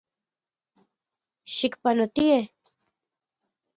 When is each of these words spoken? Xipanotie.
Xipanotie. 1.55 2.37